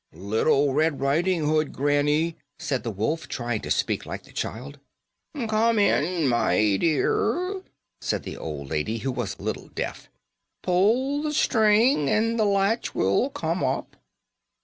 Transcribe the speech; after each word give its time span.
"Little 0.13 0.73
Red 0.73 0.99
Riding 0.99 1.45
Hood, 1.45 1.73
granny," 1.73 2.35
said 2.57 2.81
the 2.81 2.89
wolf, 2.89 3.27
trying 3.27 3.61
to 3.61 3.69
speak 3.69 4.03
like 4.03 4.23
the 4.23 4.31
child. 4.31 4.79
"Come 5.47 5.77
in, 5.77 6.27
my 6.27 6.77
dear," 6.77 7.61
said 8.01 8.23
the 8.23 8.35
old 8.35 8.67
lady, 8.71 8.97
who 8.97 9.11
was 9.11 9.37
a 9.37 9.43
little 9.43 9.67
deaf. 9.67 10.09
"Pull 10.63 11.21
the 11.21 11.33
string 11.35 12.09
and 12.09 12.39
the 12.39 12.45
latch 12.45 12.95
will 12.95 13.29
come 13.29 13.63
up." 13.63 13.95